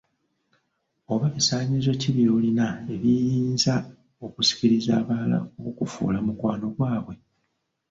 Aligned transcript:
Oba 1.13 1.25
bisaanyizo 1.35 1.91
ki 2.01 2.09
by’olina 2.15 2.67
ebiyinza 2.93 3.73
okusikiriza 4.25 4.91
abalala 5.01 5.37
okukufuula 5.57 6.19
mukwanogwabwe? 6.25 7.15